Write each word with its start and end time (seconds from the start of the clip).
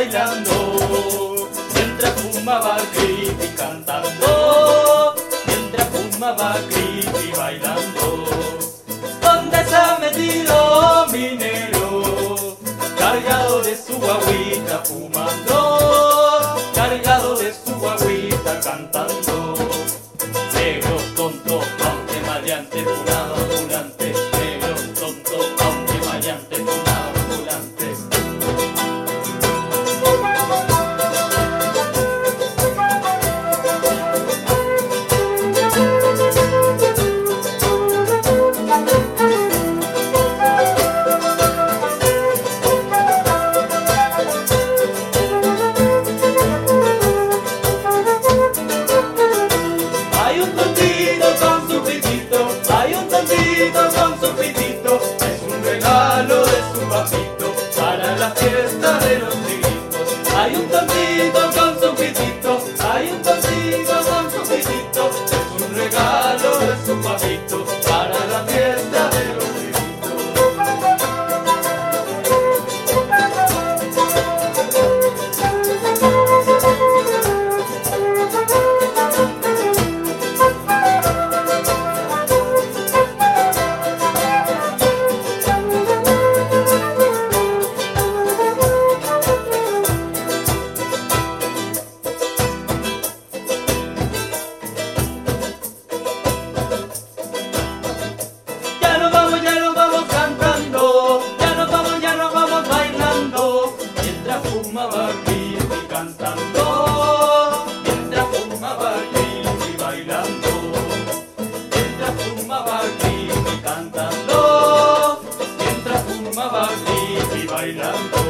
bailando, 0.00 1.48
mientras 1.74 2.12
fumaba 2.14 2.78
creepy 2.94 3.48
cantando, 3.54 5.14
mientras 5.46 5.88
fumaba 5.88 6.56
creepy 6.70 7.32
bailando. 7.36 8.24
¿Dónde 9.20 9.64
se 9.66 9.76
ha 9.76 9.98
metido 10.00 11.06
mi 11.12 11.36
negro? 11.36 12.56
Cargado 12.98 13.60
de 13.60 13.76
su 13.76 13.98
guaguita 13.98 14.78
fumando, 14.84 16.56
cargado 16.74 17.36
de 17.36 17.52
su 17.52 17.74
guaguita 17.74 18.58
cantando. 18.60 19.54
Negro 20.54 20.96
tonto, 21.14 21.60
aunque 21.84 22.20
maleante, 22.26 22.84
curado, 22.84 23.34
ambulante. 23.34 24.29
fiesta 58.50 58.98
de 58.98 59.18
los 59.18 59.49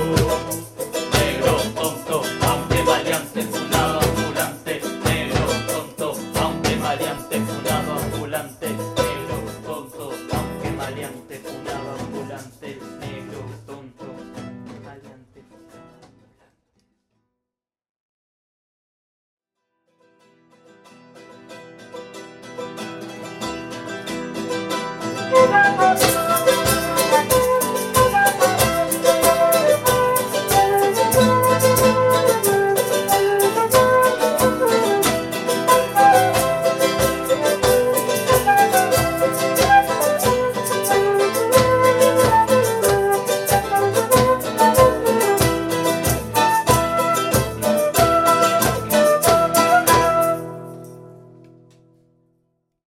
Me 0.00 1.26
tonto, 1.74 2.22
aunque 2.48 2.82
baliante 2.82 3.40
un 3.40 3.74
abulantes, 3.74 4.82
pero 5.04 5.44
tonto, 5.66 6.06
aunque 6.40 6.76
maleantes, 6.76 7.40
un 7.40 7.66
abulantes, 7.68 8.70
miro, 8.70 9.36
tonto, 9.66 10.12
aunque 10.32 10.70
maleante, 10.70 11.42
un 11.48 11.68
abulantes, 11.68 12.76
miro, 13.00 13.40
tonto, 13.66 14.06
aunque 25.34 25.99